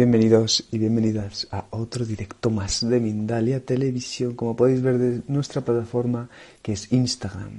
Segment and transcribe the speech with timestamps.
[0.00, 5.60] Bienvenidos y bienvenidas a otro directo más de Mindalia Televisión, como podéis ver de nuestra
[5.60, 6.30] plataforma
[6.62, 7.50] que es Instagram.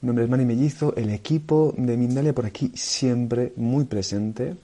[0.00, 4.56] Mi nombre es Mani Mellizo, el equipo de Mindalia por aquí siempre muy presente.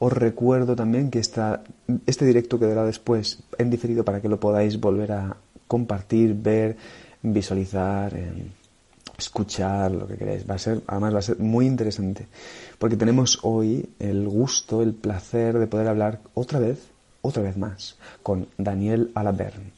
[0.00, 5.12] Os recuerdo también que este directo quedará después en diferido para que lo podáis volver
[5.12, 5.36] a
[5.68, 6.76] compartir, ver,
[7.22, 8.32] visualizar, eh,
[9.20, 10.48] escuchar, lo que queráis.
[10.48, 12.26] Va a ser, además va a ser muy interesante,
[12.78, 16.78] porque tenemos hoy el gusto, el placer de poder hablar otra vez,
[17.22, 19.72] otra vez más, con Daniel Alabern.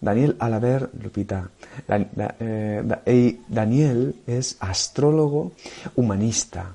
[0.00, 1.48] Daniel Alaber, Lupita,
[2.36, 5.52] eh, Daniel es astrólogo
[5.94, 6.74] humanista.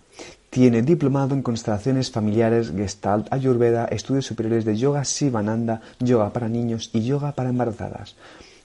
[0.49, 6.89] Tiene diplomado en constelaciones familiares, Gestalt, Ayurveda, estudios superiores de yoga Sivananda, yoga para niños
[6.93, 8.15] y yoga para embarazadas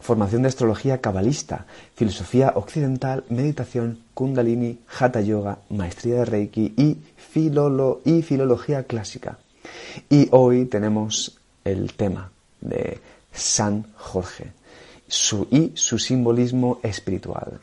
[0.02, 1.64] formación de astrología cabalista,
[1.94, 6.98] filosofía occidental, meditación, kundalini, hatha yoga, maestría de reiki y,
[8.04, 9.38] y filología clásica.
[10.10, 12.30] Y hoy tenemos el tema
[12.60, 12.98] de
[13.32, 14.52] San Jorge
[15.06, 17.60] su, y su simbolismo espiritual.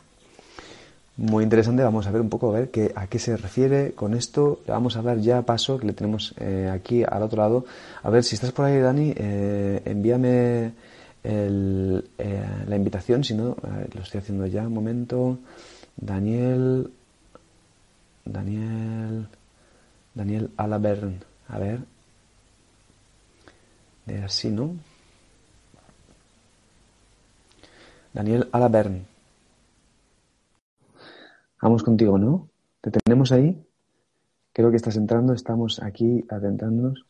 [1.18, 4.14] Muy interesante, vamos a ver un poco a ver qué, a qué se refiere con
[4.14, 4.62] esto.
[4.66, 7.66] Le vamos a dar ya paso, que le tenemos eh, aquí al otro lado.
[8.02, 10.72] A ver, si estás por ahí, Dani, eh, envíame
[11.24, 13.56] el, eh, la invitación, si no,
[13.94, 15.40] lo estoy haciendo ya, un momento.
[15.96, 16.92] Daniel,
[18.26, 19.28] Daniel,
[20.14, 21.80] Daniel Alabern, a ver,
[24.06, 24.76] de así, ¿no?
[28.14, 29.06] Daniel Alabern.
[31.62, 32.50] Vamos contigo, ¿no?
[32.82, 33.62] ¿Te tenemos ahí?
[34.54, 37.06] Creo que estás entrando, estamos aquí adentrándonos.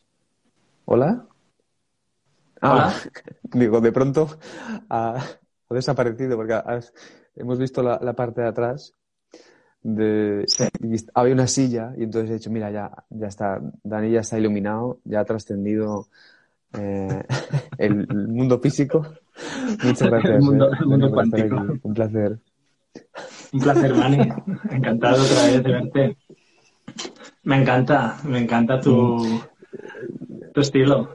[0.84, 1.24] ¿Hola?
[2.60, 2.92] Ah,
[3.42, 4.28] digo, de pronto
[4.88, 5.22] ha,
[5.68, 6.60] desaparecido porque
[7.36, 8.94] hemos visto la, parte de atrás.
[9.82, 10.44] De,
[11.14, 15.00] había una silla y entonces he dicho, mira, ya, ya está, Dani ya está iluminado,
[15.04, 16.08] ya ha trascendido
[16.74, 17.22] eh,
[17.78, 19.06] el, mundo físico.
[19.84, 20.34] Muchas gracias.
[20.34, 22.38] El mundo, eh, Un placer.
[23.52, 24.28] Un placer, Dani.
[24.70, 26.16] Encantado otra vez de verte.
[27.44, 29.40] Me encanta, me encanta tu,
[30.52, 31.10] tu estilo.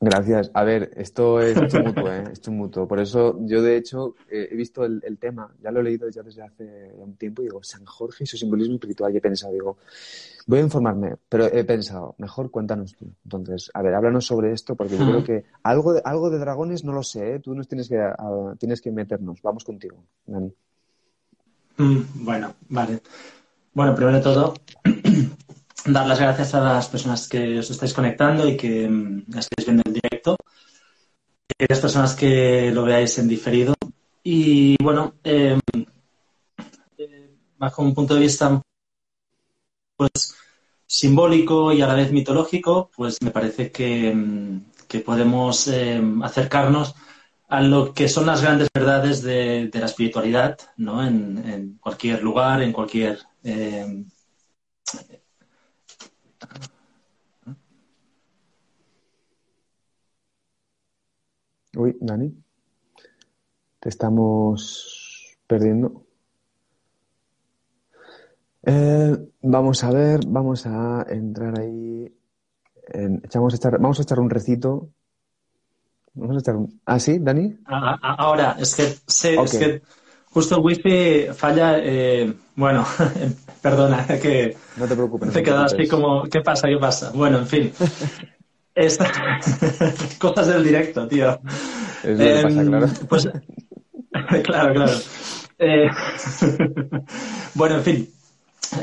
[0.00, 0.50] Gracias.
[0.54, 2.24] A ver, esto es mutuo, ¿eh?
[2.32, 2.86] Esto mutuo.
[2.86, 6.22] Por eso yo, de hecho, eh, he visto el, tema, ya lo he leído ya
[6.22, 9.12] desde hace un tiempo y digo, San Jorge y su simbolismo espiritual.
[9.12, 9.78] Y he pensado, digo,
[10.46, 13.12] voy a informarme, pero he pensado, mejor cuéntanos tú.
[13.24, 16.84] Entonces, a ver, háblanos sobre esto porque yo creo que algo de, algo de dragones
[16.84, 17.40] no lo sé, ¿eh?
[17.40, 18.00] Tú nos tienes que,
[18.58, 19.42] tienes que meternos.
[19.42, 20.52] Vamos contigo, Dani.
[21.76, 23.00] Mm, bueno, vale.
[23.74, 24.54] Bueno, primero de todo,
[25.86, 29.82] dar las gracias a las personas que os estáis conectando y que mm, estáis viendo
[30.18, 30.36] directo,
[31.68, 33.74] las personas que lo veáis en diferido.
[34.22, 35.60] Y bueno, em,
[36.98, 38.60] eh, bajo un punto de vista
[39.96, 40.34] pues
[40.86, 44.62] simbólico y a la vez mitológico, pues me parece que, mm,
[45.04, 46.94] podemos em, acercarnos
[47.48, 51.04] a lo que son las grandes verdades de, la espiritualidad, ¿no?
[51.06, 54.06] En, cualquier lugar, en cualquier em,
[61.78, 62.34] Uy, Dani,
[63.78, 66.02] te estamos perdiendo.
[68.64, 72.12] Eh, vamos a ver, vamos a entrar ahí.
[73.32, 74.88] vamos, a echar, vamos a echar un recito.
[76.14, 76.80] Vamos a echar un.
[76.84, 77.56] ¿Ah, sí, Dani?
[77.66, 79.80] Ah, ah, ahora, es que, es que
[80.32, 81.78] justo el wifi falla.
[81.78, 82.84] Eh, bueno,
[83.62, 84.56] perdona, que.
[84.76, 85.32] No te preocupes.
[85.32, 86.66] te quedas así como, ¿qué pasa?
[86.66, 87.12] ¿Qué pasa?
[87.14, 87.72] Bueno, en fin.
[90.18, 91.40] Cosas del directo, tío.
[92.02, 92.86] Es pasa, em, claro.
[93.08, 93.28] Pues,
[94.44, 94.92] claro, claro.
[95.58, 95.88] Eh,
[97.54, 98.08] bueno, en fin.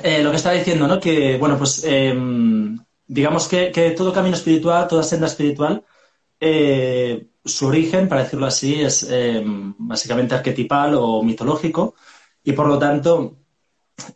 [0.04, 1.00] Eh, lo que estaba diciendo, ¿no?
[1.00, 5.84] Que, bueno, pues em, digamos que, todo camino espiritual, toda senda espiritual,
[6.40, 11.96] eh, su origen, para decirlo así, es em, básicamente arquetipal o mitológico
[12.44, 13.38] y por lo tanto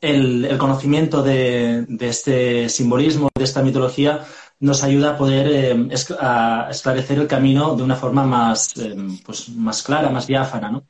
[0.01, 4.25] el, conocimiento de, este simbolismo, de esta mitología,
[4.59, 8.95] nos ayuda a poder eh, esclarecer el camino de una forma más, eh,
[9.25, 10.85] pues, más clara, más diáfana, ¿no?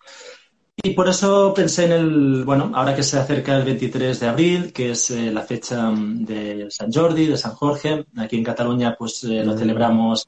[0.82, 4.74] Y por eso pensé en el, bueno, ahora que se acerca el 23 de abril,
[4.74, 8.96] que es eh, la fecha mm, de San Jordi, de San Jorge, aquí en Cataluña
[8.98, 10.28] pues lo celebramos,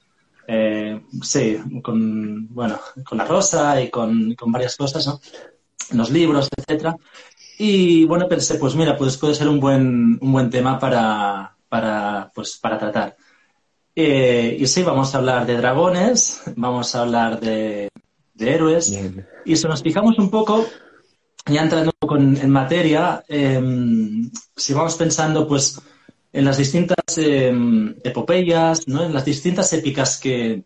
[1.22, 5.22] sí, con, bueno, con la rosa y con, con varias cosas, ¿no?
[5.94, 6.96] Los libros, etcétera.
[7.58, 12.32] Y bueno, pensé, pues mira, pues puede ser un buen, un buen tema para, para,
[12.34, 13.16] pues, para tratar.
[13.96, 17.90] Eh, y sí, vamos a hablar de dragones, vamos a hablar de,
[18.40, 18.98] héroes.
[19.46, 20.66] Y si nos fijamos un poco,
[21.46, 25.80] ya entrando en materia, em, si vamos pensando, pues,
[26.34, 29.04] en las distintas em, epopeyas, ¿no?
[29.04, 30.64] en las distintas épicas que,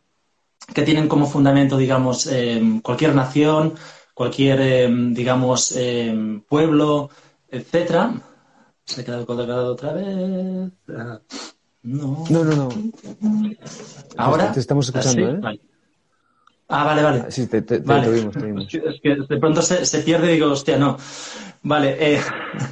[0.74, 3.74] que tienen como fundamento, digamos, em, cualquier nación,
[4.14, 5.76] cualquier, digamos,
[6.48, 7.10] pueblo,
[7.50, 8.14] etcétera.
[8.86, 10.72] Se ha quedado colocado otra vez.
[11.86, 12.26] Ah, no.
[12.30, 12.70] No, no, no.
[14.18, 14.52] Ahora.
[14.52, 15.40] Te estamos escuchando, ¿eh?
[15.42, 15.60] Vale.
[16.68, 17.24] Ah, vale, vale.
[17.28, 18.04] Ah, sí, te, te, vale.
[18.04, 18.74] te oímos, te oímos.
[18.74, 20.98] Es que de pronto se, se pierde y digo, hostia, no.
[21.62, 22.20] Vale, eh,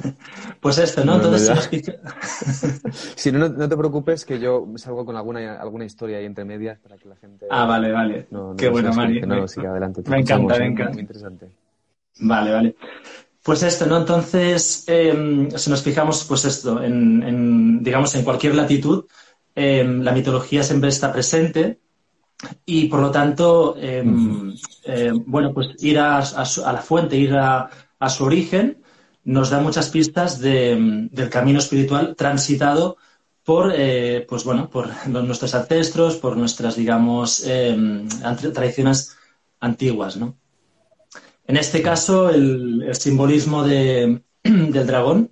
[0.60, 1.16] pues esto, ¿no?
[1.18, 2.02] No, Entonces,
[3.16, 6.78] si no, no, te preocupes que yo salgo con alguna, alguna historia ahí entre medias
[6.80, 7.46] para que la gente...
[7.50, 8.26] Ah, vale, vale.
[8.56, 9.14] Qué bueno, Mari.
[9.14, 9.26] desconecte.
[9.26, 10.02] No, sigue adelante.
[10.02, 10.68] te Me encanta, me ¿eh?
[10.68, 10.92] encanta.
[10.92, 11.48] Muy interesante.
[12.20, 12.76] Vale, vale.
[13.44, 13.98] Pues esto, ¿no?
[13.98, 19.04] Entonces, eh, si nos fijamos, pues esto, en, en, digamos, en cualquier latitud,
[19.54, 21.78] eh, la mitología siempre está presente
[22.64, 24.02] y, por lo tanto, eh,
[24.84, 27.68] eh, bueno, pues ir a, a su- a la fuente, ir a,
[27.98, 28.82] a su origen,
[29.24, 32.96] nos da muchas pistas de- del camino espiritual transitado
[33.44, 37.76] por, eh, pues bueno, por nuestros ancestros, por nuestras, digamos, eh,
[38.54, 39.16] tradiciones
[39.60, 40.36] antiguas, ¿no?
[41.46, 45.30] En este caso, el, el simbolismo de- del dragón.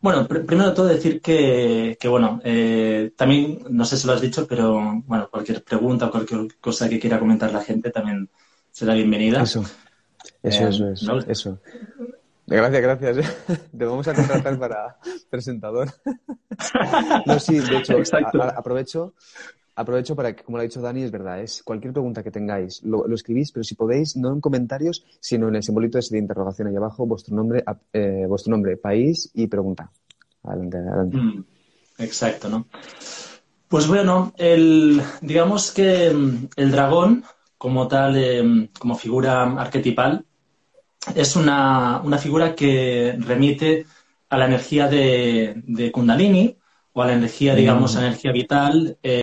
[0.00, 4.12] Bueno, pr- primero de todo decir que, que, bueno, eh, también, no sé si lo
[4.12, 8.28] has dicho, pero bueno, cualquier pregunta o cualquier cosa que quiera comentar la gente también
[8.70, 9.42] será bienvenida.
[9.42, 9.64] Eso.
[10.42, 11.06] Eso, Eh, eso, eso.
[11.14, 11.18] ¿no?
[11.20, 11.58] eso.
[12.46, 13.36] Gracias, gracias.
[13.78, 14.96] Te vamos a contratar para
[15.30, 15.88] presentador.
[17.26, 18.40] No, sí, de hecho, Exacto.
[18.42, 19.14] a- a- aprovecho,
[19.76, 22.82] aprovecho para que, como lo ha dicho Dani, es verdad, es cualquier pregunta que tengáis,
[22.84, 26.20] lo, lo escribís, pero si podéis, no en comentarios, sino en el simbolito ese de
[26.20, 29.90] interrogación ahí abajo, vuestro nombre, eh, vuestro nombre, país y pregunta.
[30.42, 31.16] Adelante, adelante.
[31.16, 31.44] Mm,
[31.98, 32.66] Exacto, ¿no?
[33.68, 37.24] Pues bueno, el, digamos que mm, el dragón,
[37.58, 40.24] como tal, eh, como figura arquetipal,
[41.14, 43.86] es una, una figura que remite
[44.28, 46.56] a la energía de, de Kundalini
[46.92, 48.96] o a la energía, digamos, a la energía vital.
[49.02, 49.22] eh,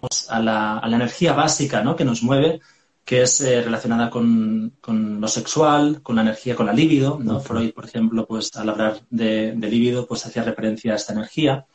[0.00, 1.96] digamos, a la, a la energía básica ¿no?
[1.96, 2.60] que nos mueve,
[3.04, 7.18] que es eh, relacionada con, con lo sexual, con la energía, con la libido.
[7.22, 7.40] ¿no?
[7.40, 11.66] Freud, por ejemplo, pues al hablar de, de libido, pues hacía referencia a esta energía.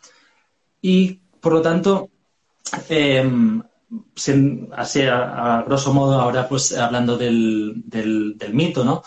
[0.82, 2.10] Y por lo tanto,
[2.90, 3.30] eh,
[4.16, 9.04] sin- así a, a grosso modo, ahora pues hablando del, del- del mito, ¿no?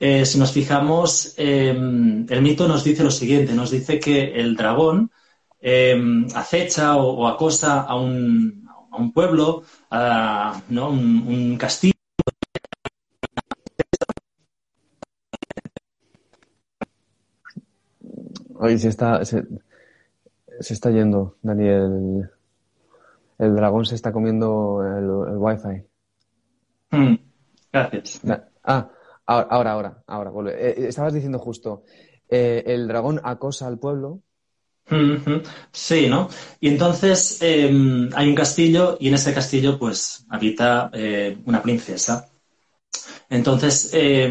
[0.00, 4.54] Eh, si nos fijamos, eh, el mito nos dice lo siguiente, nos dice que el
[4.54, 5.10] dragón
[5.60, 5.96] eh,
[6.34, 10.90] acecha o, o acosa a un, a un pueblo, a ¿no?
[10.90, 11.94] un, un castillo,
[18.60, 19.44] Oye, se está, se,
[20.60, 22.30] se está yendo, Daniel.
[23.38, 25.84] El dragón se está comiendo el, el wifi.
[26.90, 27.14] Mm,
[27.72, 28.20] gracias.
[28.64, 28.90] Ah,
[29.26, 31.84] ahora, ahora, ahora, ahora, eh, estabas diciendo justo,
[32.28, 34.20] eh, el dragón acosa al pueblo.
[35.72, 36.28] Sí, ¿no?
[36.60, 37.70] Y entonces eh,
[38.14, 42.28] hay un castillo y en ese castillo pues habita eh, una princesa.
[43.30, 44.28] Entonces, eh,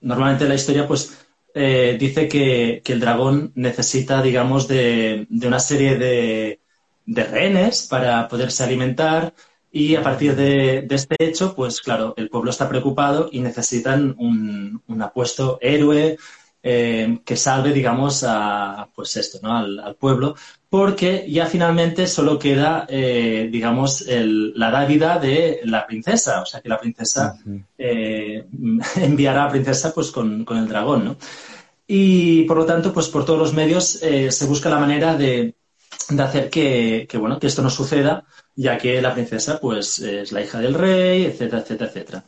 [0.00, 1.16] normalmente la historia pues
[1.54, 6.60] eh, dice que, que el dragón necesita, digamos, de, de una serie de,
[7.06, 9.34] de rehenes para poderse alimentar
[9.72, 14.14] y a partir de, de este hecho, pues claro, el pueblo está preocupado y necesitan
[14.18, 16.18] un, un apuesto héroe
[16.68, 19.56] eh, que salve, digamos, a, pues esto, ¿no?
[19.56, 20.34] al, al pueblo,
[20.68, 26.60] porque ya finalmente solo queda, eh, digamos, el- la dávida de la princesa, o sea
[26.60, 27.36] que la princesa
[27.78, 28.46] eh,
[28.96, 31.16] enviará a la princesa pues con, con el dragón, ¿no?
[31.86, 33.84] Y por lo tanto, pues por todos los medios
[34.30, 35.54] se busca la manera de,
[36.08, 38.24] de hacer que, que, bueno, que esto no suceda,
[38.56, 42.24] ya que la princesa pues es la hija del rey, etcétera, etcétera, etcétera.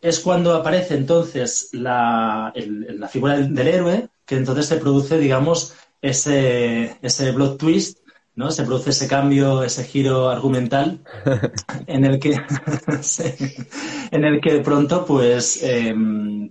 [0.00, 5.18] Es cuando aparece entonces la, el- la figura del, del héroe, que entonces se produce,
[5.18, 7.98] digamos, ese, ese plot twist,
[8.36, 8.50] ¿no?
[8.52, 11.00] Se produce ese cambio, ese giro argumental
[11.86, 12.34] en el que,
[14.10, 15.94] en el que de pronto, pues, eh,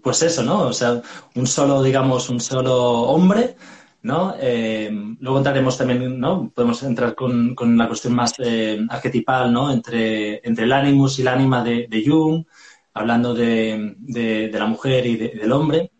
[0.04, 0.64] pues eso, ¿no?
[0.68, 1.02] O sea,
[1.36, 3.56] un solo, digamos, un solo hombre,
[4.04, 4.36] ¿no?
[4.40, 4.90] Eh,
[5.20, 6.52] luego entraremos también, ¿no?
[6.54, 9.72] Podemos entrar con, con la cuestión más eh, arquetipal, ¿no?
[9.72, 12.46] Entre, entre el animus y el ánima de, de Jung,
[12.98, 15.92] hablando de, de- de la mujer y de- del hombre,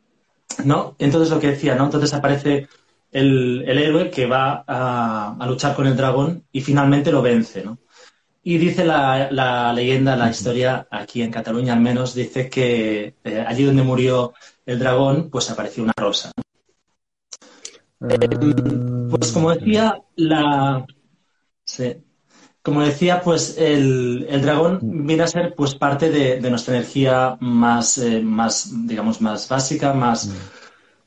[0.66, 0.96] ¿no?
[1.00, 1.86] Entonces lo que decía, ¿no?
[1.86, 2.68] Entonces aparece
[3.12, 7.64] el, el héroe que va a, a luchar con el dragón y finalmente lo vence,
[7.64, 7.80] ¿no?
[8.44, 13.46] Y dice la, la leyenda, la historia, aquí en Cataluña al menos, dice que eh,
[13.46, 14.34] allí donde murió
[14.66, 16.32] el dragón, pues apareció una rosa.
[18.02, 18.08] Ah,
[19.10, 20.86] Pues como decía, la...
[21.66, 22.04] sí.
[22.68, 28.20] Como decía, pues el, dragón viene a ser pues parte de, nuestra energía más, eh,
[28.20, 30.30] más, digamos, más básica, más...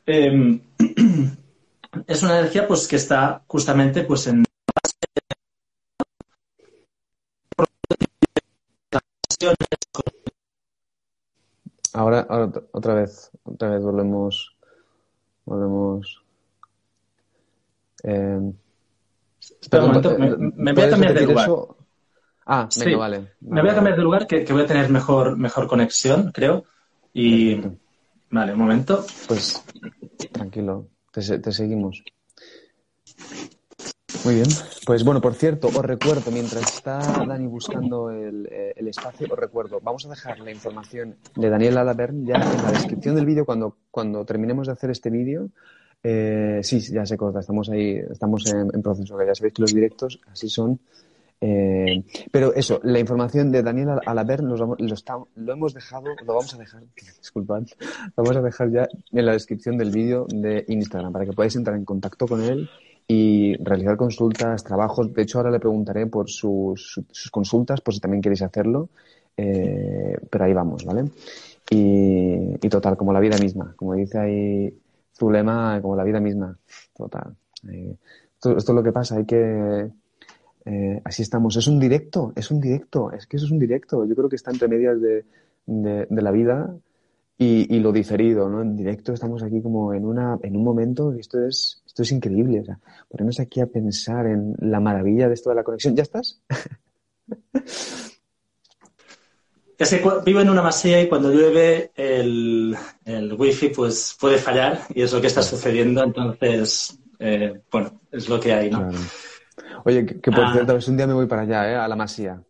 [0.07, 0.59] Em,
[2.07, 4.43] es una energía pues que está justamente pues en
[11.93, 14.57] Ahora, ahora otra vez, otra vez volvemos,
[15.45, 16.23] volvemos.
[18.05, 18.51] Eh,
[19.61, 21.51] Espera un momento, me, voy a cambiar de lugar.
[22.47, 25.67] Ah, venga, vale, Me voy a cambiar de lugar que, voy a tener mejor, mejor
[25.67, 26.65] conexión, creo.
[27.13, 27.61] Y.
[28.31, 29.05] Vale, un momento.
[29.27, 29.65] Pues
[30.33, 32.03] tranquilo, te, te seguimos.
[34.25, 34.49] Muy bien.
[34.85, 39.81] Pues bueno, por cierto, os recuerdo, mientras está Dani buscando el, eh, espacio, os recuerdo,
[39.81, 43.77] vamos a dejar la información de Daniel Alabern ya en la descripción del vídeo cuando,
[43.91, 45.49] cuando terminemos de hacer este vídeo.
[46.03, 49.75] Eh, sí, ya se corta, estamos ahí, estamos en, proceso, que ya sabéis que los
[49.75, 50.79] directos así son.
[51.43, 56.59] Eh, pero eso, la información de Daniel Alabern lo, lo, hemos dejado, lo vamos a
[56.59, 56.83] dejar,
[57.19, 57.63] disculpad,
[58.17, 61.57] lo vamos a dejar ya en la descripción del vídeo de Instagram para que podáis
[61.57, 62.69] entrar en contacto con él
[63.13, 65.13] y realizar consultas, trabajos.
[65.13, 67.01] De hecho, ahora le preguntaré por sus,
[67.33, 68.89] consultas, por si también queréis hacerlo.
[69.37, 71.11] Eh, pero ahí vamos, ¿vale?
[71.71, 74.75] Y, total, como la vida misma, como dice ahí
[75.21, 76.57] Zulema, como la vida misma,
[76.97, 77.37] total.
[77.71, 77.95] Eh,
[78.35, 79.91] esto, es lo que pasa, hay que...
[80.65, 81.57] Eh, así estamos.
[81.57, 84.07] Es un directo, es un directo, es que eso es un directo.
[84.07, 85.25] Yo creo que está entre medias de,
[85.67, 86.75] de la vida
[87.37, 88.63] y, y, lo diferido, ¿no?
[88.63, 92.13] En directo estamos aquí como en, una, en un momento y esto es, esto es
[92.13, 92.61] increíble.
[92.61, 95.97] O sea, ponernos aquí a pensar en la maravilla de esto de la conexión.
[95.97, 96.41] ¿Ya estás?
[99.81, 104.83] Es que vivo en una masía y cuando llueve el, el wifi pues puede fallar
[104.95, 106.05] y es lo que está sucediendo.
[106.05, 108.91] Entonces, eh, bueno, es lo que hay, ¿no?
[109.87, 110.53] Oye, que, por ah.
[110.53, 111.77] cierto, es un día me voy para allá, ¿eh?
[111.77, 112.43] A la masía.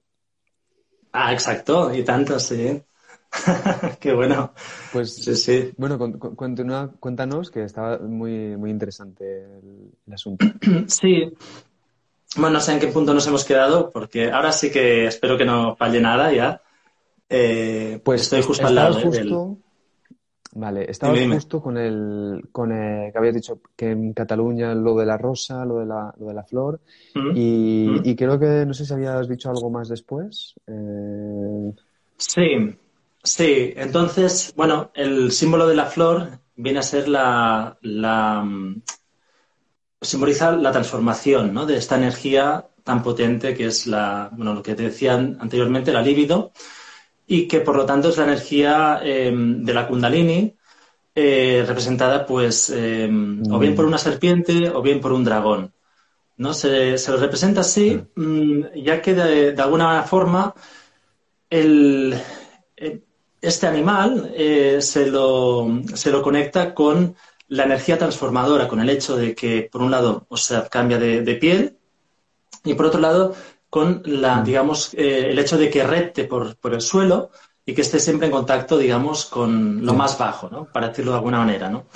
[1.12, 2.82] Ah, exacto, y tanto, sí.
[4.00, 4.52] Qué bueno.
[4.92, 5.72] Pues sí, sí.
[5.76, 6.00] Bueno,
[6.34, 10.46] continúa, cuéntanos que estaba muy, muy interesante el, asunto.
[10.88, 11.32] Sí.
[12.34, 15.44] Bueno, no sé en qué punto nos hemos quedado, porque ahora sí que espero que
[15.44, 16.60] no falle nada ya.
[17.30, 19.58] Eh, pues estoy justo al lado justo,
[20.52, 25.06] Vale, estaba justo con el, con el que habías dicho que en Cataluña lo de
[25.06, 26.80] la rosa, lo de la, lo de la flor,
[27.36, 30.54] y, y, creo que no sé si habías dicho algo más después.
[30.66, 31.72] Eh...
[32.16, 32.74] Sí,
[33.22, 38.82] Sí, entonces, bueno, el símbolo de la flor viene a ser la, la mm,
[40.00, 41.66] simboliza la transformación, ¿no?
[41.66, 46.00] De esta energía tan potente que es la, bueno, lo que te decían anteriormente, la
[46.00, 46.52] libido,
[47.30, 50.52] y que por lo tanto es la energía em, de la kundalini,
[51.14, 55.72] eh, representada pues em, o bien por una serpiente o bien por un dragón.
[56.38, 56.52] ¿no?
[56.52, 60.54] Se, se lo representa así, mm, ya que de, de alguna forma
[61.48, 62.20] el,
[62.76, 63.00] eh,
[63.40, 67.14] este animal eh, se, lo, se, lo, conecta con
[67.46, 71.34] la energía transformadora, con el hecho de que, por un lado, o sea, cambia de,
[71.36, 71.76] piel
[72.64, 73.36] y, por otro lado,
[73.70, 74.44] con la, mm.
[74.44, 77.30] digamos, eh, el hecho de que repte por, por, el suelo
[77.64, 80.66] y que esté siempre en contacto, digamos, con lo más bajo, ¿no?
[80.66, 81.86] Para decirlo de alguna manera, ¿no?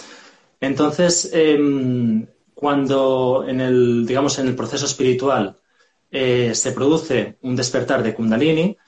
[0.61, 5.57] Entonces, em, cuando en el, digamos, en el proceso espiritual
[6.11, 8.79] eh, se produce un despertar de Kundalini,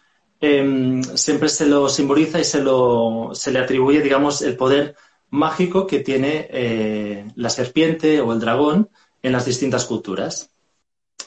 [0.40, 4.94] Em, siempre se lo simboliza y se, lo, se le atribuye, digamos, el poder
[5.30, 8.90] mágico que tiene eh, la serpiente o el dragón
[9.22, 10.50] en las distintas culturas.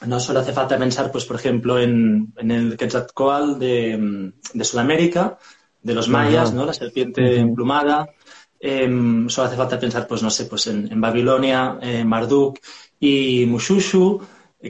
[0.06, 5.38] No solo hace falta pensar, pues, por ejemplo, en, el Quetzalcoatl de, de, Sudamérica,
[5.82, 6.66] de los mayas, ¿no?
[6.66, 8.08] La serpiente emplumada.
[8.60, 12.60] Em, solo hace falta pensar, pues, no sé, pues en, Babilonia, eh, Marduk
[13.00, 14.22] y Mushushu,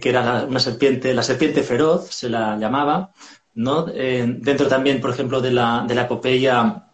[0.02, 3.12] que era una serpiente, la serpiente feroz, se la llamaba.
[3.56, 3.88] ¿no?
[3.94, 6.86] Eh, dentro también, por ejemplo, de la, de la epopeya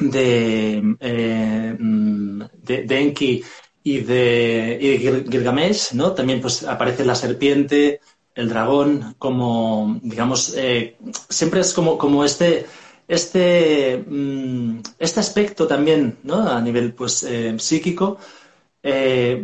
[0.00, 3.42] de, eh, de, Enki
[3.82, 6.12] y de, Gilgamesh, ¿no?
[6.12, 8.00] También pues, aparece la serpiente,
[8.34, 10.96] el dragón, como, digamos, eh,
[11.28, 12.66] siempre es como, como este,
[13.08, 16.48] este, mm, este aspecto también, ¿no?
[16.48, 17.26] A nivel, pues,
[17.58, 18.18] psíquico,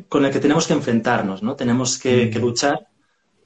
[0.08, 1.56] con el que tenemos que enfrentarnos, ¿no?
[1.56, 2.86] Tenemos que, que luchar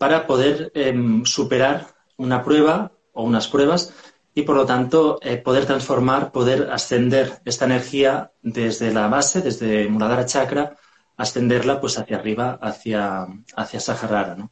[0.01, 3.93] para poder em, superar una prueba o unas pruebas
[4.35, 9.89] y por lo tanto eh, poder transformar, poder ascender esta energía desde la base, desde
[9.89, 10.77] Muladhara Chakra,
[11.21, 14.51] ascenderla pues hacia arriba, hacia, hacia Saharara, ¿no?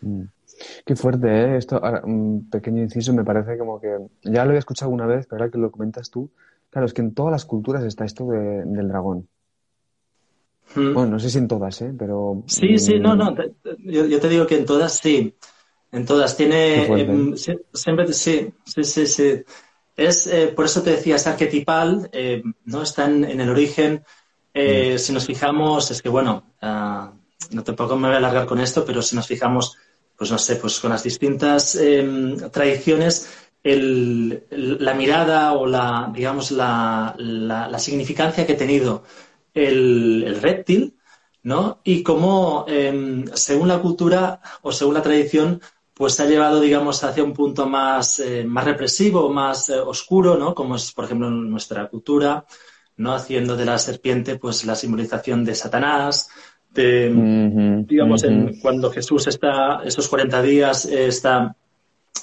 [0.00, 0.22] Mm.
[0.84, 1.56] Qué fuerte, ¿eh?
[1.58, 5.42] Esto, un pequeño inciso, me parece como que ya lo había escuchado alguna vez, pero
[5.42, 6.30] ahora que lo comentas tú,
[6.70, 9.28] claro, es que en todas las culturas está esto del dragón.
[10.74, 10.94] Mm.
[10.94, 11.92] Bueno, no sé si en todas, ¿eh?
[11.96, 12.42] Pero...
[12.46, 13.34] Sí, sí, no, no,
[13.84, 15.36] yo, yo te digo que en todas sí.
[15.92, 16.36] En todas.
[16.36, 16.84] Tiene.
[17.00, 18.12] Em, siempre.
[18.12, 19.42] Sí, sí, sí, sí.
[19.96, 22.82] Es, eh, por eso te decía, es arquetipal, eh, ¿no?
[22.82, 24.04] Está en, el origen.
[24.58, 24.98] Eh.
[24.98, 28.86] Si nos fijamos, es que bueno, uh, no tampoco me voy a alargar con esto,
[28.86, 29.76] pero si nos fijamos,
[30.16, 33.28] pues no sé, pues con las distintas em, tradiciones,
[33.62, 39.02] la mirada o la, digamos, la, la, significancia que ha tenido
[39.52, 40.96] el, el reptil,
[41.42, 41.80] ¿no?
[41.84, 45.60] Y cómo, em, según la cultura o según la tradición,
[45.92, 50.36] pues se ha llevado, digamos, hacia un punto más, eh, más represivo, más eh, oscuro,
[50.36, 50.54] ¿no?
[50.54, 52.44] Como es, por ejemplo, nuestra cultura,
[52.96, 53.14] ¿no?
[53.14, 56.28] Haciendo de la serpiente, pues, la simbolización de Satanás,
[56.72, 61.56] de, digamos, en, cuando Jesús está, esos 40 días, eh, está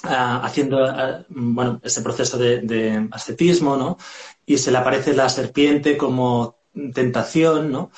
[0.04, 3.98] ah, haciendo, ah, bueno, ese proceso de, de, ascetismo, ¿no?
[4.46, 6.56] Y se le aparece la serpiente como
[6.92, 7.90] tentación, ¿no?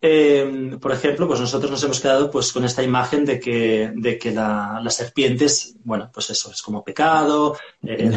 [0.00, 4.16] Eh, por ejemplo, pues nosotros nos hemos quedado pues con esta imagen de que, de
[4.16, 8.10] que la, las serpientes, bueno, pues eso, es como pecado, eh,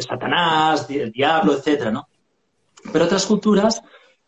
[0.00, 2.08] Satanás, el diablo, etcétera, ¿no?
[2.90, 3.82] Pero otras culturas,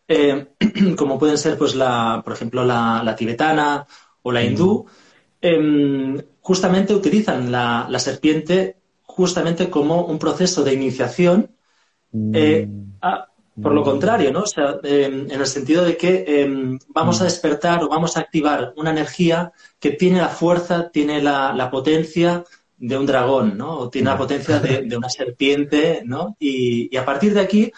[0.07, 0.47] eh,
[0.97, 3.87] como pueden ser, pues la, por ejemplo, la, tibetana
[4.21, 4.85] o la hindú,
[5.41, 11.51] em, justamente utilizan la, la, serpiente justamente como un proceso de iniciación
[12.11, 12.35] mm.
[13.01, 13.27] a,
[13.61, 14.41] por lo contrario, ¿no?
[14.41, 17.27] O sea, em, en el sentido de que em, vamos a mm.
[17.27, 22.43] despertar o vamos a activar una energía que tiene la fuerza, tiene la, potencia
[22.77, 23.77] de un dragón, ¿no?
[23.77, 26.35] O tiene la potencia de, una serpiente, ¿no?
[26.37, 27.71] Y, a partir de aquí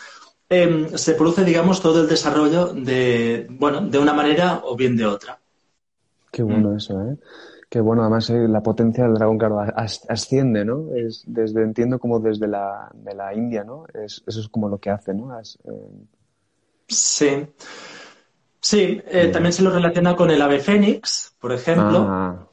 [0.49, 5.05] em, se produce, digamos, todo el desarrollo de, bueno, de una manera o bien de
[5.05, 5.39] otra.
[6.31, 6.77] Qué bueno mm.
[6.77, 7.17] eso, ¿eh?
[7.69, 9.59] que bueno, además eh, la potencia del dragón, claro,
[10.07, 10.95] asciende, ¿no?
[10.95, 13.85] Es desde, entiendo como desde la, de la India, ¿no?
[13.93, 15.37] Es, eso es como lo que hace, ¿no?
[15.37, 15.43] Eh,
[16.87, 17.45] sí.
[18.59, 22.05] Sí, eh, también se lo relaciona con el ave fénix, por ejemplo.
[22.07, 22.47] Ah.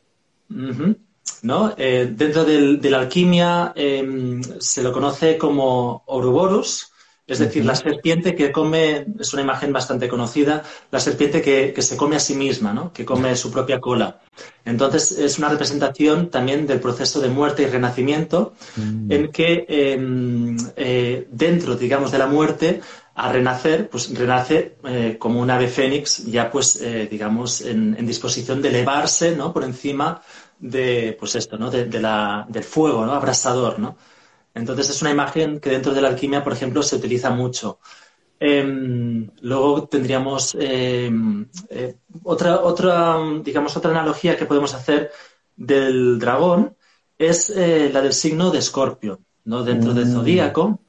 [1.43, 1.71] ¿No?
[1.71, 6.93] dentro de la alquimia em, se lo conoce como Ouroboros,
[7.27, 11.97] es decir, la serpiente que come, es una imagen bastante conocida, la serpiente que, se
[11.97, 12.93] come a sí misma, ¿no?
[12.93, 14.21] que come su propia cola.
[14.65, 19.11] Entonces, es una representación también del proceso de muerte y renacimiento, mm.
[19.11, 22.81] en que em, eh, dentro, digamos, de la muerte,
[23.15, 28.61] a renacer, pues renace eh, como un ave fénix, ya pues, eh, digamos, en, disposición
[28.61, 29.53] de elevarse, ¿no?
[29.53, 30.21] Por encima
[30.59, 31.71] de, pues esto, ¿no?
[31.71, 33.13] De, la, del fuego, ¿no?
[33.13, 33.97] Abrasador, ¿no?
[34.55, 37.79] Entonces es una imagen que dentro de la alquimia, por ejemplo, se utiliza mucho.
[38.39, 45.11] Em, luego tendríamos em, eh, otra, otra, digamos, otra analogía que podemos hacer
[45.57, 46.77] del dragón
[47.19, 49.21] es eh, la del signo de Escorpio.
[49.45, 49.63] ¿no?
[49.63, 50.13] Dentro del mm.
[50.13, 50.81] zodíaco,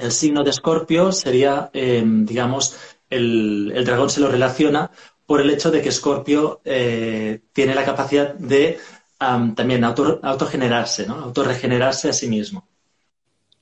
[0.00, 2.76] el signo de Escorpio sería, em, digamos,
[3.10, 4.90] el, dragón se lo relaciona
[5.26, 8.78] por el hecho de que Escorpio eh, tiene la capacidad de
[9.18, 11.14] también auto, autogenerarse, ¿no?
[11.14, 12.66] autorregenerarse a sí mismo.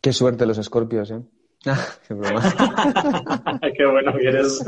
[0.00, 1.20] Qué suerte los escorpios, ¿eh?
[2.08, 2.42] Qué broma.
[3.76, 4.64] Qué bueno que eres.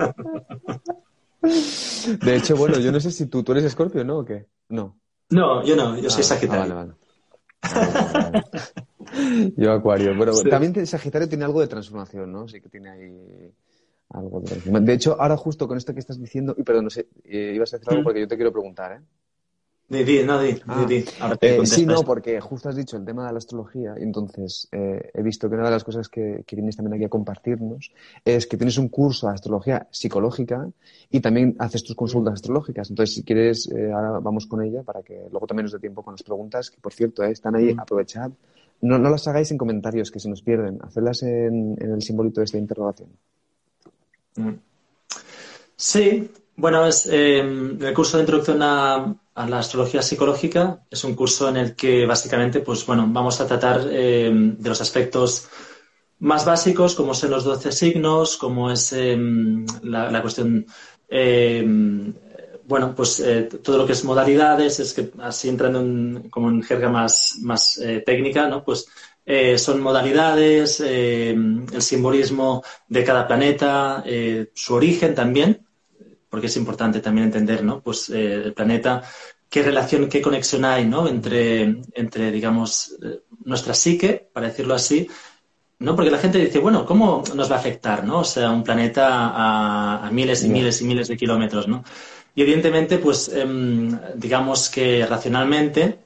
[2.21, 4.18] De hecho, bueno, yo no sé si tú, tú eres escorpio, ¿no?
[4.18, 4.47] ¿O qué?
[4.68, 4.99] No.
[5.31, 6.75] No, yo no, yo soy ah, Sagitario.
[6.75, 6.92] vale, vale.
[9.57, 10.14] yo Acuario.
[10.16, 12.47] Bueno, también Sagitario tiene algo de transformación, ¿no?
[12.47, 13.55] Sí que tiene ahí
[14.11, 14.85] algo de transformación.
[14.85, 17.73] De hecho, ahora justo con esto que estás diciendo, y perdón, no sé, eh, ibas
[17.73, 18.05] a decir algo mm.
[18.05, 19.01] porque yo te quiero preguntar, ¿eh?
[21.20, 24.66] Ah, eh, sí, no, porque justo has dicho el tema de la astrología y entonces
[24.72, 27.92] eh, he visto que una de las cosas que, vienes también aquí a compartirnos
[28.24, 30.66] es que tienes un curso de astrología psicológica
[31.11, 32.88] y también haces tus consultas astrológicas.
[32.88, 36.02] Entonces, si quieres, eh, ahora vamos con ella para que luego también nos dé tiempo
[36.02, 38.31] con las preguntas, que por cierto, están ahí, aprovechad.
[38.81, 40.78] No, no las hagáis en comentarios, que se nos pierden.
[40.83, 43.11] Hacedlas en, en el simbolito de esta interrogación.
[45.76, 50.85] Sí, bueno, es el curso de introducción a, la astrología psicológica.
[50.91, 54.81] Es un curso en el que básicamente, pues bueno, vamos a tratar eh, de los
[54.81, 55.49] aspectos
[56.19, 60.67] más básicos, como son los 12 signos, como es em, la, cuestión,
[61.09, 62.12] em,
[62.65, 66.62] bueno, pues eh, todo lo que es modalidades, es que así entrando en, como en
[66.62, 68.62] jerga más, más eh, técnica, ¿no?
[68.65, 68.87] Pues
[69.57, 74.03] son modalidades, el simbolismo de cada planeta,
[74.53, 75.65] su origen también,
[76.33, 77.83] porque es importante también entender, ¿no?
[77.83, 79.03] Pues eh, el planeta,
[79.51, 81.07] qué relación, qué conexión hay, ¿no?
[81.07, 85.07] Entre, entre digamos, eh, nuestra psique, para decirlo así,
[85.81, 85.95] ¿no?
[85.95, 88.21] Porque la gente dice, bueno, ¿cómo nos va a afectar, ¿no?
[88.21, 91.85] O sea, un planeta a, miles y miles y miles de kilómetros, ¿no?
[92.35, 95.99] Y evidentemente, pues, em, digamos que racionalmente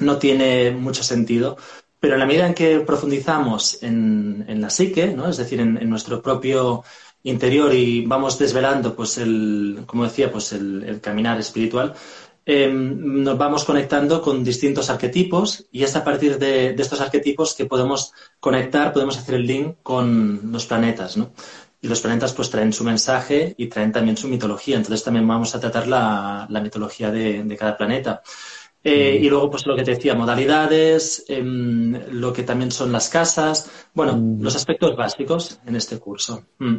[0.00, 1.56] no tiene mucho sentido,
[2.00, 5.28] pero en la medida en que profundizamos en, la psique, ¿no?
[5.28, 6.82] Es decir, en nuestro propio
[7.22, 11.94] interior y vamos desvelando, pues el, como decía, pues el, caminar espiritual,
[12.46, 17.66] em, nos vamos conectando con distintos arquetipos y es a partir de, estos arquetipos que
[17.66, 21.32] podemos conectar, podemos hacer el link con los planetas, ¿no?
[21.82, 24.76] Y los planetas pues traen su mensaje y traen también su mitología.
[24.76, 28.22] Entonces también vamos a tratar la, mitología de, cada planeta.
[28.84, 33.08] Eh, y luego, pues lo que te decía, modalidades, em, lo que también son las
[33.08, 36.44] casas, bueno, los aspectos básicos en este curso.
[36.58, 36.76] Mm.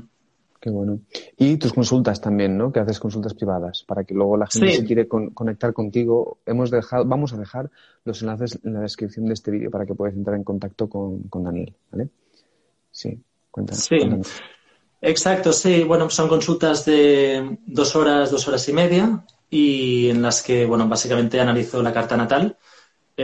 [0.62, 1.00] Qué bueno.
[1.38, 2.71] Y tus consultas también, ¿no?
[2.71, 6.38] Que haces consultas privadas para que luego la gente se quiere conectar contigo.
[6.45, 7.71] Hemos dejado, vamos a dejar
[8.06, 11.28] los enlaces en la descripción de este vídeo para que puedas entrar en contacto con,
[11.43, 12.10] Daniel, ¿vale?
[12.91, 13.19] Sí,
[13.50, 13.86] cuéntanos.
[13.86, 13.97] Sí.
[15.02, 15.84] Exacto, sí.
[15.84, 20.88] Bueno, son consultas de dos horas, dos horas y media y en las que, bueno,
[20.88, 22.56] básicamente analizo la carta natal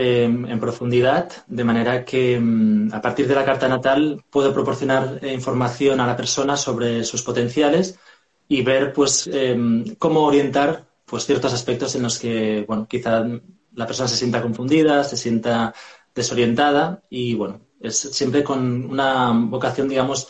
[0.00, 5.18] Em, en profundidad, de manera que em, a partir de la carta natal puedo proporcionar
[5.22, 7.98] eh, información a la persona sobre sus potenciales
[8.46, 13.26] y ver pues em, cómo orientar pues ciertos aspectos en los que bueno quizá
[13.74, 15.74] la persona se sienta confundida, se sienta
[16.14, 20.28] desorientada y bueno es siempre con una vocación digamos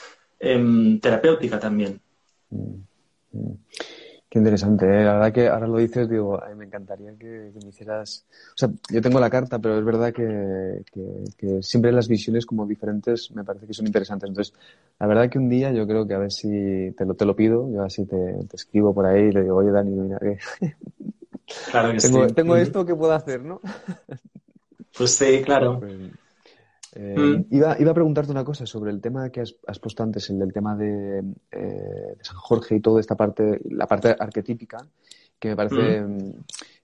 [1.03, 2.01] terapéutica también.
[2.49, 2.75] Mm,
[3.33, 3.59] mm.
[4.31, 5.05] Qué interesante, ¿eh?
[5.05, 9.01] la verdad que ahora lo dices, digo, me encantaría que, me hicieras, o sea, yo
[9.01, 10.83] tengo la carta, pero es verdad que,
[11.39, 14.29] que, siempre las visiones como diferentes me parece que son interesantes.
[14.29, 14.55] Entonces,
[15.01, 17.35] la verdad que un día yo creo que a ver si te lo, te lo
[17.35, 20.39] pido, yo así te, te escribo por ahí y le digo, oye Dani, mira que,
[21.71, 23.63] claro que tengo, tengo esto que puedo hacer, ¿no?
[24.99, 25.79] Pues sí, claro.
[25.81, 25.93] Pues,
[27.01, 27.55] eh, mm.
[27.55, 30.75] iba, a preguntarte una cosa sobre el tema que has, puesto antes, el del tema
[30.77, 34.79] de, eh, San Jorge y toda esta parte, la parte arquetípica,
[35.39, 36.35] que me parece mm.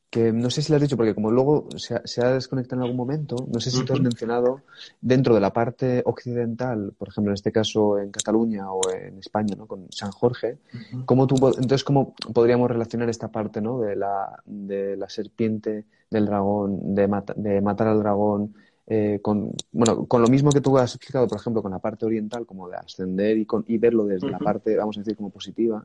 [0.08, 2.96] que no sé si lo has dicho, porque como luego se ha, desconectado en algún
[2.96, 4.60] momento, no sé si tú has mencionado
[5.00, 9.56] dentro de la parte occidental, por ejemplo, en este caso en Cataluña o en España,
[9.56, 9.66] ¿no?
[9.66, 10.58] con San Jorge,
[11.06, 13.80] ¿cómo tú, entonces, ¿cómo podríamos relacionar esta parte ¿no?
[13.80, 18.54] de, la, de la serpiente, del dragón, de, de matar al dragón?
[18.86, 22.04] Eh, con, bueno, con lo mismo que tú has explicado, por ejemplo, con la parte
[22.04, 25.30] oriental, como de ascender y, con, y verlo desde la parte, vamos a decir, como
[25.30, 25.84] positiva,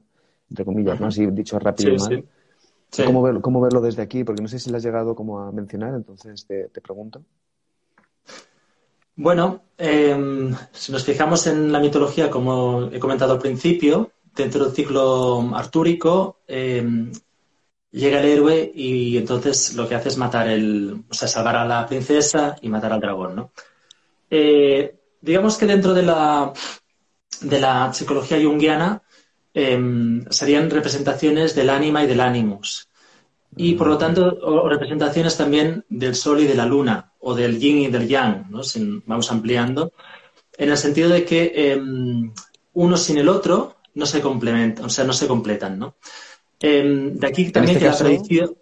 [0.50, 1.08] entre comillas, ¿no?
[1.08, 2.26] Así dicho rápido y mal.
[3.42, 4.24] ¿Cómo, verlo desde aquí?
[4.24, 7.22] Porque no sé si lo has llegado como a mencionar, entonces te, pregunto.
[9.16, 14.74] Bueno, em, si nos fijamos en la mitología, como he comentado al principio, dentro del
[14.74, 17.12] ciclo artúrico, eh,
[17.92, 21.66] llega el héroe y entonces lo que hace es matar el, o sea, salvar a
[21.66, 23.52] la princesa y matar al dragón, ¿no?
[24.30, 26.54] Eh, digamos que dentro de la,
[27.42, 29.02] de la psicología junguiana
[29.54, 32.88] em, serían representaciones del ánima y del animus.
[33.56, 37.80] Y por lo tanto, representaciones también del sol y de la luna, o del yin
[37.80, 38.62] y del yang, ¿no?
[39.06, 39.92] vamos ampliando,
[40.56, 42.32] en el sentido de que em,
[42.74, 45.96] uno sin el otro no se complementan, o sea, no se completan, ¿no?
[46.60, 48.56] Em, de aquí también este que la tradición.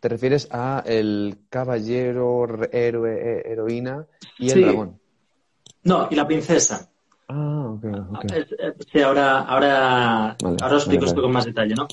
[0.00, 4.06] ¿Te refieres a el caballero, héroe, e, heroína
[4.38, 4.98] y el dragón?
[5.84, 6.90] No, y la princesa.
[7.28, 8.24] Ah, ok, ok.
[8.90, 11.86] Sí, ahora, ahora, ahora os explico esto con más detalle, ¿no?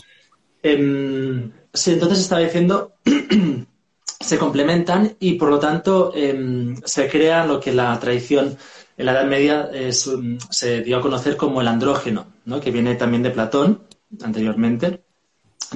[0.63, 2.93] Em, sí, entonces estaba diciendo,
[4.19, 8.57] se complementan y por lo tanto em, se crea lo que la tradición
[8.97, 12.59] en la Edad Media se dio a conocer como el andrógeno, ¿no?
[12.59, 13.83] que viene también de Platón
[14.23, 15.03] anteriormente.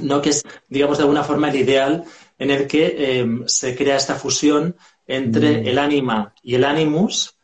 [0.02, 0.22] ¿No?
[0.22, 2.04] que es, digamos, de alguna forma el ideal
[2.38, 4.76] en el que eh, se crea esta fusión
[5.08, 5.68] entre mm.
[5.68, 7.38] el ánima y el animus,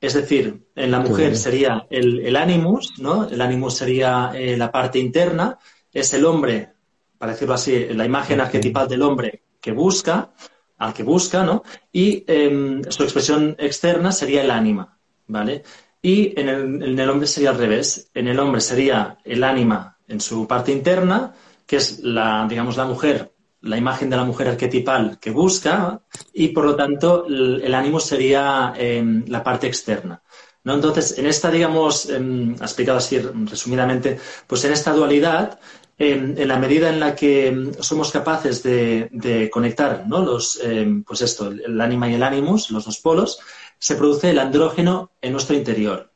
[0.00, 3.28] es decir, en la mujer sería el, animus, ¿no?
[3.28, 5.58] El animus sería eh, la parte interna,
[5.92, 6.72] es el hombre,
[7.18, 10.32] para decirlo así, la imagen arquetipal del hombre que busca,
[10.78, 11.62] al que busca, ¿no?
[11.92, 15.62] Y em, su expresión externa sería el ánima, ¿vale?
[16.02, 18.10] Y en el, en el hombre sería al revés.
[18.12, 21.32] En el hombre sería el ánima en su parte interna,
[21.72, 23.32] que es la, digamos, la mujer,
[23.62, 26.02] la imagen de la mujer arquetipal que busca
[26.34, 30.22] y por lo tanto el, ánimo sería em, la parte externa.
[30.64, 30.74] ¿no?
[30.74, 35.58] Entonces, en esta, digamos, eh, explicado así resumidamente, pues en esta dualidad,
[35.96, 40.22] em, en la medida en la que somos capaces de, conectar ¿no?
[40.22, 40.60] los,
[41.06, 43.38] pues esto, el, ánima y el ánimos, los dos polos,
[43.78, 46.12] se produce el andrógeno en nuestro interior.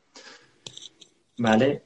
[1.39, 1.83] ¿Vale?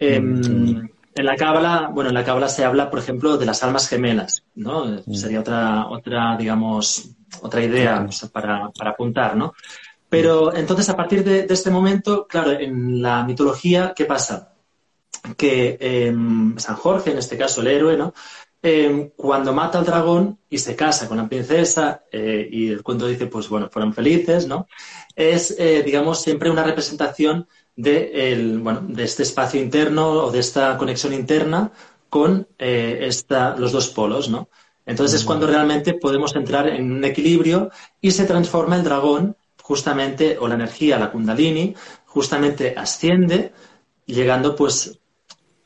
[1.14, 4.44] En la cábala, bueno, en la cábala se habla, por ejemplo, de las almas gemelas,
[4.54, 4.84] ¿no?
[4.84, 5.14] Mm.
[5.14, 7.10] Sería otra, otra, digamos,
[7.42, 9.54] otra idea para, apuntar, ¿no?
[10.08, 14.54] Pero entonces, a partir de, este momento, claro, en la mitología, ¿qué pasa?
[15.36, 18.14] Que em, San Jorge, en este caso el héroe, ¿no?
[18.62, 23.06] Em, cuando mata al dragón y se casa con la princesa eh, y el cuento
[23.06, 24.66] dice, pues bueno, fueron felices, ¿no?
[25.16, 30.40] Es, eh, digamos, siempre una representación de, el, bueno, de este espacio interno o de
[30.40, 31.72] esta conexión interna
[32.10, 34.50] con eh, esta, los dos polos, ¿no?
[34.84, 37.70] Entonces es cuando realmente podemos entrar en un equilibrio
[38.00, 43.52] y se transforma el dragón justamente, o la energía, la kundalini, justamente asciende,
[44.04, 44.98] llegando pues,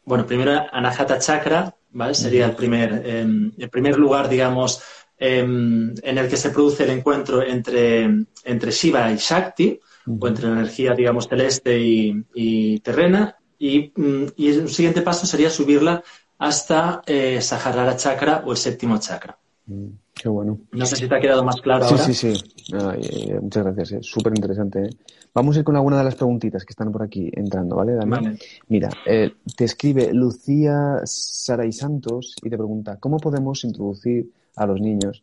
[0.04, 2.14] bueno, primero a Anahata Chakra, ¿vale?
[2.14, 4.82] Sería el primer, em, el primer lugar, digamos,
[5.16, 8.04] em, en el que se produce el encuentro entre,
[8.44, 14.48] entre Shiva y Shakti, o entre la energía, digamos, celeste y, terrena, y, mm, y,
[14.48, 16.02] el siguiente paso sería subirla
[16.38, 19.38] hasta eh, Saharara Chakra o el séptimo chakra.
[19.66, 20.58] Mm, qué bueno.
[20.72, 22.04] No sé si te ha quedado más claro sí, ahora.
[22.04, 23.32] Sí, sí, sí.
[23.40, 23.92] muchas gracias.
[23.92, 24.90] Es súper interesante.
[25.34, 28.38] Vamos a ir con alguna de las preguntitas que están por aquí entrando, ¿vale, Dani?
[28.68, 34.80] Mira, eh, te escribe Lucía Saray Santos y te pregunta, ¿cómo podemos introducir a los
[34.80, 35.22] niños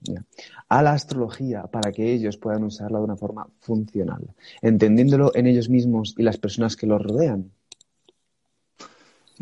[0.67, 4.27] a la astrología para que ellos puedan usarla de una forma funcional,
[4.61, 7.49] entendiéndolo en ellos mismos y las personas que los rodean?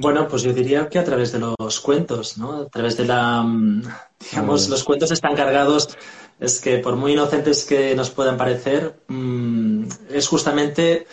[0.01, 2.62] Bueno, pues yo diría que a través de los cuentos, ¿no?
[2.62, 3.83] A través de la, mm,
[4.31, 5.89] digamos, los cuentos están cargados,
[6.39, 11.05] es que por muy inocentes que nos puedan parecer, mm, es justamente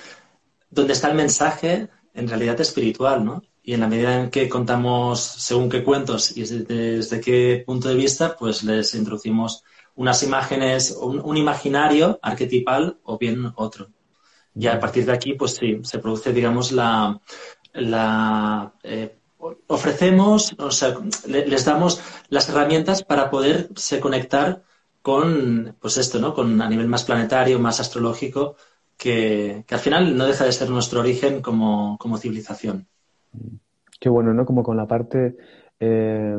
[0.70, 3.42] donde está el mensaje en realidad espiritual, ¿no?
[3.64, 7.96] Y en la medida en que contamos según qué cuentos y desde, qué punto de
[7.96, 9.64] vista, pues les introducimos
[9.96, 13.88] unas imágenes, un, un imaginario arquetipal o bien otro.
[14.58, 17.20] Y a partir de aquí, pues sí, se produce, digamos, la,
[17.76, 19.16] la eh,
[19.66, 20.94] ofrecemos, o sea,
[21.26, 24.62] les damos las herramientas para poderse conectar
[25.02, 26.34] con, pues esto, ¿no?
[26.34, 28.56] Con a nivel más planetario, más astrológico,
[28.96, 32.86] que, al final no deja de ser nuestro origen como, civilización.
[34.00, 34.44] Qué bueno, ¿no?
[34.44, 35.36] Como con la parte
[35.78, 36.36] eh,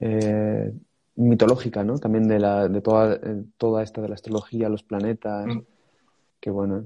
[0.00, 0.72] eh,
[1.16, 1.98] mitológica, ¿no?
[1.98, 3.18] También de, la, de toda,
[3.56, 5.46] toda esta de la astrología, los planetas.
[5.46, 5.60] Mm.
[6.40, 6.84] Qué bueno.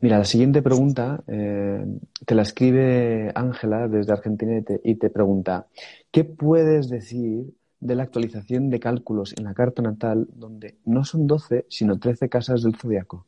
[0.00, 1.84] Mira, la siguiente pregunta eh,
[2.24, 5.66] te la escribe Ángela desde Argentina y te, pregunta,
[6.10, 11.26] ¿qué puedes decir de la actualización de cálculos en la carta natal donde no son
[11.26, 13.26] 12, sino 13 casas del zodiaco?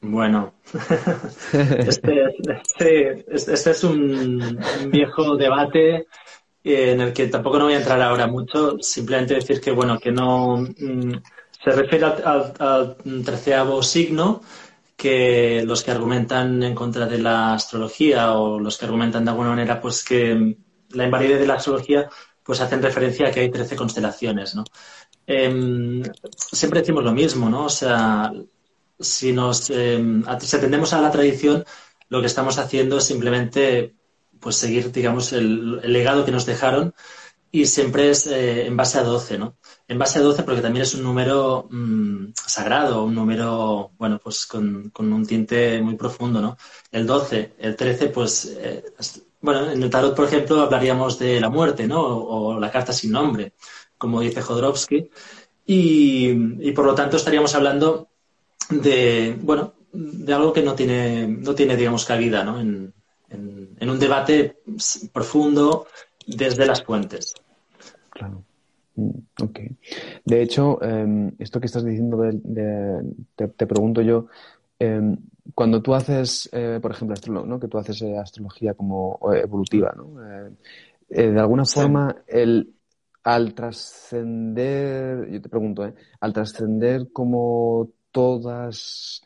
[0.00, 0.54] Bueno,
[1.52, 4.58] este, este, este, es un,
[4.90, 6.06] viejo debate
[6.64, 10.10] en el que tampoco no voy a entrar ahora mucho, simplemente decir que, bueno, que
[10.10, 11.12] no mm,
[11.62, 14.40] se refiere al treceavo signo,
[14.98, 19.50] que los que argumentan en contra de la astrología o los que argumentan de alguna
[19.50, 20.56] manera pues que
[20.90, 22.08] la invalidez de la astrología
[22.42, 24.64] pues hacen referencia a que hay 13 constelaciones, ¿no?
[25.24, 26.02] Em,
[26.34, 27.66] siempre decimos lo mismo, ¿no?
[27.66, 28.32] O sea,
[28.98, 31.64] si nos em, atendemos a la tradición,
[32.08, 33.94] lo que estamos haciendo es simplemente
[34.40, 36.92] pues seguir, digamos, el, legado que nos dejaron
[37.52, 39.56] y siempre es eh, en base a 12, ¿no?
[39.90, 44.44] En base a 12 porque también es un número mm, sagrado, un número, bueno, pues
[44.44, 46.58] con, un tinte muy profundo, ¿no?
[46.92, 48.84] El 12, el 13, pues, eh,
[49.40, 52.02] bueno, en el tarot, por ejemplo, hablaríamos de la muerte, ¿no?
[52.02, 53.54] O, la carta sin nombre,
[53.96, 55.10] como dice Jodorowsky.
[55.64, 58.08] Y, por lo tanto estaríamos hablando
[58.68, 62.60] de, bueno, de algo que no tiene, no tiene digamos, cabida, ¿no?
[62.60, 64.60] en un debate
[65.12, 65.86] profundo
[66.26, 67.34] desde las fuentes.
[68.10, 68.44] Claro.
[68.98, 69.10] Mm,
[69.42, 69.60] ok.
[70.24, 72.20] De hecho, em, esto que estás diciendo,
[73.36, 74.26] te, pregunto yo,
[74.78, 75.16] em,
[75.54, 77.60] cuando tú haces, eh, por ejemplo, ¿no?
[77.60, 80.20] que tú haces eh, astrología como evolutiva, ¿no?
[81.10, 82.74] Eh, de alguna forma, el,
[83.22, 89.22] al trascender, yo te pregunto, al trascender como todas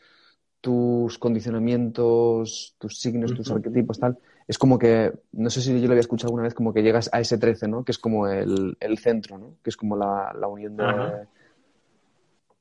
[0.61, 5.93] tus condicionamientos, tus signos, tus arquetipos, tal, es como que, no sé si yo lo
[5.93, 7.83] había escuchado alguna vez, como que llegas a ese 13, ¿no?
[7.83, 9.55] Que es como el, centro, ¿no?
[9.63, 11.27] Que es como la, unión de...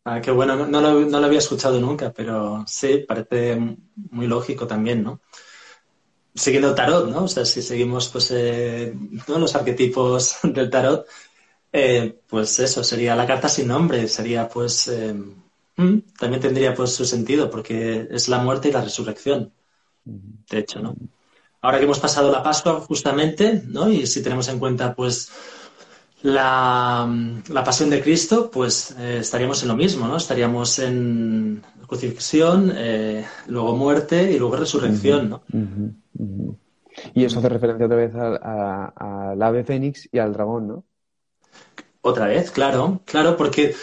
[0.05, 3.77] Ah, qué bueno, no, lo, había escuchado nunca, pero sí, parece
[4.11, 5.21] muy lógico también, ¿no?
[6.35, 7.25] Siguiendo el tarot, ¿no?
[7.25, 8.95] O sea, si seguimos pues eh,
[9.29, 11.07] los arquetipos del tarot,
[11.73, 14.89] eh, pues eso, sería la carta sin nombre, sería pues...
[14.89, 15.15] Eh,
[15.77, 19.53] mm, también tendría pues su sentido, porque es la muerte y la resurrección,
[20.05, 20.97] de hecho, ¿no?
[21.63, 23.89] Ahora que hemos pasado la Pascua justamente, ¿no?
[23.89, 25.31] Y si tenemos en cuenta, pues,
[26.23, 27.09] la,
[27.65, 30.17] pasión de Cristo, pues eh, estaríamos en lo mismo, ¿no?
[30.17, 35.43] Estaríamos en crucifixión, eh, luego muerte y luego resurrección, ¿no?
[37.15, 40.85] Y eso hace referencia otra vez al ave fénix y al dragón, ¿no?
[42.03, 43.75] Otra vez, claro, claro, porque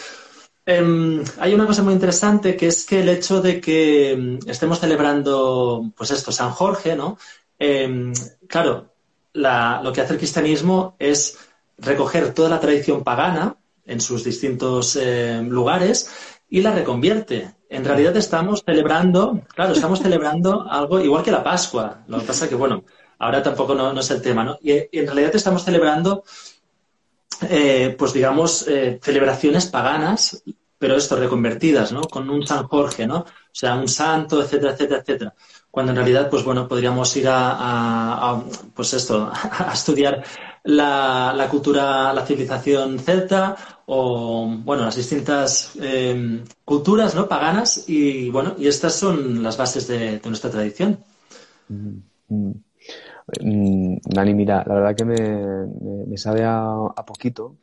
[0.65, 4.79] em, hay una cosa muy interesante que es que el hecho de que em, estemos
[4.79, 7.17] celebrando, pues esto, San Jorge, ¿no?
[7.59, 8.13] Em,
[8.47, 8.93] claro,
[9.33, 11.37] lo que hace el cristianismo es
[11.77, 16.09] recoger toda la tradición pagana en sus distintos em, lugares
[16.49, 17.53] y la reconvierte.
[17.69, 22.03] En realidad estamos celebrando, claro, estamos celebrando algo igual que la Pascua.
[22.07, 22.83] Lo que pasa es que, bueno,
[23.19, 24.57] ahora tampoco no, es el tema, ¿no?
[24.61, 26.23] Y, en realidad estamos celebrando
[27.49, 30.43] eh, pues digamos, eh, celebraciones paganas,
[30.77, 32.01] pero esto, reconvertidas, ¿no?
[32.01, 33.25] Con un San Jorge, ¿no?
[33.59, 35.33] Sea, un santo, etcétera, etcétera, etcétera.
[35.69, 38.41] Cuando en realidad, pues bueno, podríamos ir a,
[38.73, 40.23] pues esto, a estudiar
[40.63, 47.27] la, cultura, la civilización celta o, bueno, las distintas eh, culturas, ¿no?
[47.27, 50.97] Paganas y, bueno, y estas son las bases de, nuestra tradición.
[51.67, 51.97] Mm,
[52.29, 52.53] mm.
[53.41, 57.57] Mm, Dani, mira, la verdad que me, sabe a, poquito,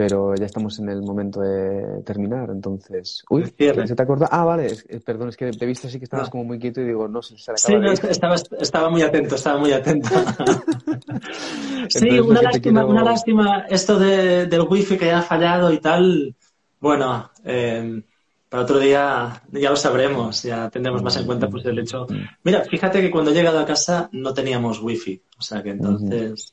[0.00, 3.22] pero ya estamos en el momento de terminar, entonces...
[3.28, 4.26] Uy, ¿se te acordó?
[4.30, 6.86] Ah, vale, perdón, es que te he visto así que estabas como muy quieto y
[6.86, 10.08] digo, no sé, se Sí, no, estaba, estaba muy atento, estaba muy atento.
[11.90, 16.34] sí, una lástima, una lástima esto de, del wifi que ha fallado y tal.
[16.80, 18.02] Bueno, eh,
[18.50, 22.08] para otro día ya lo sabremos, ya tendremos más en cuenta pues el hecho.
[22.42, 26.52] Mira, fíjate que cuando he llegado a casa no teníamos wifi, o sea que entonces.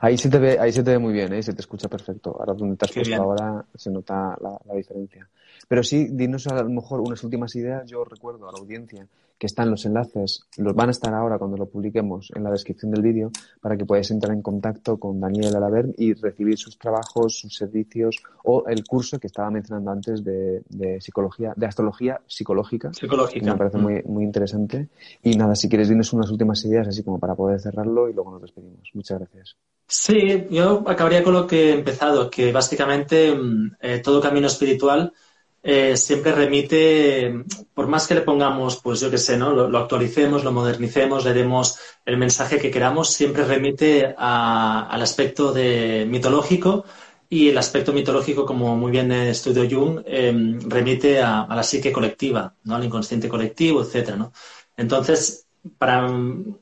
[0.00, 1.42] Ahí se te ve, ahí se te ve muy bien, ¿eh?
[1.42, 2.36] se te escucha perfecto.
[2.36, 5.28] Ahora donde te has puesto ahora se nota la diferencia.
[5.70, 7.88] Pero sí, dinos a lo mejor unas últimas ideas.
[7.88, 9.06] Yo recuerdo a la audiencia
[9.38, 12.90] que están los enlaces, los van a estar ahora cuando lo publiquemos en la descripción
[12.90, 13.30] del vídeo
[13.60, 18.16] para que podáis entrar en contacto con Daniel Alaver y recibir sus trabajos, sus servicios
[18.42, 22.92] o el curso que estaba mencionando antes de, psicología, de astrología psicológica.
[22.92, 23.52] Psicológica.
[23.52, 24.88] me parece muy, muy interesante.
[25.22, 28.32] Y nada, si quieres, dinos unas últimas ideas así como para poder cerrarlo y luego
[28.32, 28.90] nos despedimos.
[28.92, 29.56] Muchas gracias.
[29.86, 35.12] Sí, yo acabaría con lo que he empezado, que básicamente mm, eh, todo camino espiritual
[35.62, 37.44] eh, siempre remite,
[37.74, 39.52] por más que le pongamos, pues yo qué sé, ¿no?
[39.52, 46.06] Lo, actualicemos, lo modernicemos, le demos el mensaje que queramos, siempre remite al aspecto de
[46.08, 46.84] mitológico
[47.28, 52.54] y el aspecto mitológico, como muy bien estudió Jung, em, remite a, la psique colectiva,
[52.64, 52.76] ¿no?
[52.76, 54.30] Al inconsciente colectivo, etcétera.
[54.76, 55.46] Entonces,
[55.78, 56.08] para,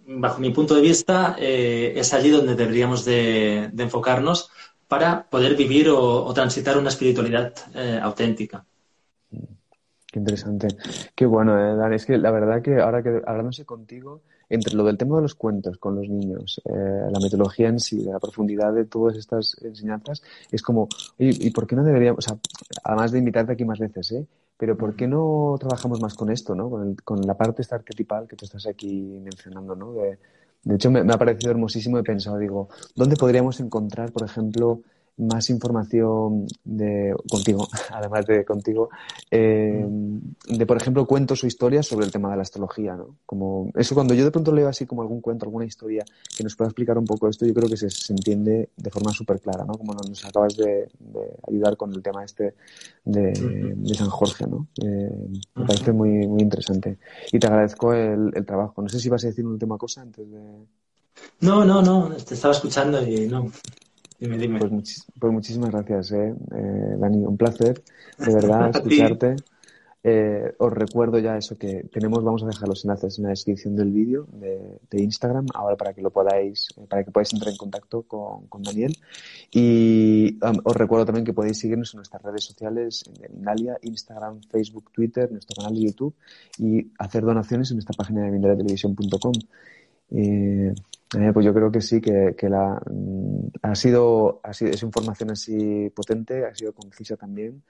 [0.07, 4.51] bajo mi punto de vista, eh, es allí donde deberíamos de, enfocarnos
[4.89, 8.65] para poder vivir o, transitar una espiritualidad eh, auténtica.
[10.11, 10.69] Qué interesante.
[11.15, 11.93] Qué bueno, eh, Dan.
[11.93, 15.35] Es que la verdad que ahora que hablándose contigo, entre lo del tema de los
[15.35, 20.23] cuentos con los niños, eh, la metodología en sí, la profundidad de todas estas enseñanzas,
[20.51, 22.39] es como, ¿y por qué no deberíamos, o sea,
[22.85, 24.27] además de invitarte aquí más veces, ¿eh?
[24.57, 26.71] Pero ¿por qué no trabajamos más con esto, ¿no?
[26.71, 29.93] Con, con la parte esta arquetipal que tú estás aquí mencionando, ¿no?
[29.93, 30.19] De,
[30.65, 31.99] de hecho, me, me, ha parecido hermosísimo.
[31.99, 34.81] He pensado, digo, ¿dónde podríamos encontrar, por ejemplo,
[35.19, 38.89] más información de contigo, además de contigo,
[39.31, 39.85] eh,
[40.49, 43.17] de por ejemplo cuentos o historias sobre el tema de la astrología, ¿no?
[43.27, 46.05] Como eso cuando yo de pronto leo así como algún cuento, alguna historia
[46.37, 49.41] que nos pueda explicar un poco esto, yo creo que se, entiende de forma súper
[49.41, 49.75] clara, ¿no?
[49.75, 50.89] Como nos acabas de,
[51.47, 52.55] ayudar con el tema este
[53.05, 54.69] de, San Jorge, ¿no?
[54.83, 56.99] Eh, me parece muy, muy interesante.
[57.33, 58.81] Y te agradezco el, el trabajo.
[58.81, 60.39] No sé si vas a decir una última cosa antes de...
[61.41, 63.51] No, no, no, te estaba escuchando y no.
[64.19, 67.25] Pues, pues, muchísimas gracias, eh, eh, Dani.
[67.25, 67.83] Un placer,
[68.19, 69.37] de verdad, escucharte.
[70.05, 73.75] Eh, os recuerdo ya eso que tenemos, vamos a dejar los enlaces en la descripción
[73.75, 78.03] del vídeo de, Instagram, ahora para que lo podáis, para que podáis entrar en contacto
[78.03, 78.97] con, Daniel.
[79.53, 84.41] Y um, os recuerdo también que podéis seguirnos en nuestras redes sociales, en Mindalia, Instagram,
[84.51, 86.15] Facebook, Twitter, nuestro canal de YouTube
[86.59, 89.33] y hacer donaciones en nuestra página de mindaliatelevisión.com.
[90.11, 90.75] Eh,
[91.17, 95.31] eh, pues yo creo que sí, que, la, mm, ha, sido, ha sido, es información
[95.31, 97.63] así potente, ha sido concisa también.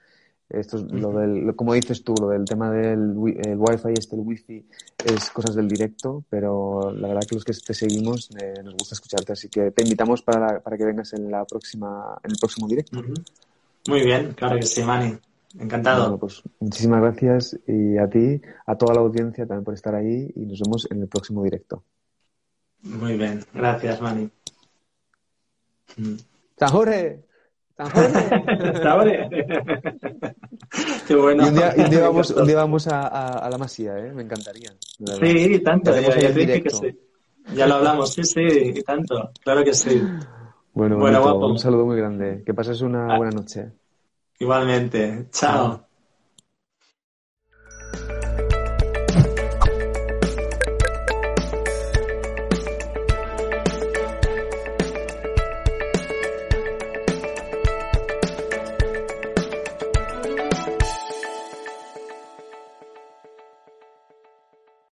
[0.49, 4.21] Esto es lo del, como dices tú, lo del tema del el wifi, este, el
[4.23, 4.65] wifi,
[5.05, 8.95] es cosas del directo, pero la verdad que los que te seguimos eh, nos gusta
[8.95, 12.67] escucharte, así que te invitamos para, para que vengas en la próxima, en el próximo
[12.67, 12.99] directo.
[13.87, 15.15] Muy bien, claro que sí, Mani.
[15.57, 16.17] Encantado.
[16.19, 20.45] pues muchísimas gracias y a ti, a toda la audiencia también por estar ahí y
[20.45, 21.83] nos vemos en el próximo directo.
[22.83, 24.29] Muy bien, gracias, Mani.
[26.57, 27.23] ¡San Jorge!
[27.75, 29.29] ¡San Jorge!
[31.07, 31.45] Qué bueno.
[31.45, 34.11] Y un día, un día vamos, un día vamos a, a, la Masía, ¿eh?
[34.13, 34.71] Me encantaría.
[34.79, 35.91] Sí, tanto.
[35.99, 36.99] Ya, ya, que sí.
[37.55, 39.31] ya lo hablamos, sí, sí, tanto.
[39.43, 40.01] Claro que sí.
[40.73, 42.43] Bueno, bueno un saludo muy grande.
[42.45, 43.17] Que pases una ah.
[43.17, 43.71] buena noche.
[44.39, 45.27] Igualmente.
[45.31, 45.88] Chao.